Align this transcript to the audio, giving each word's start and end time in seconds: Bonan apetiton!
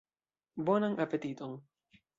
Bonan 0.71 0.97
apetiton! 1.07 1.57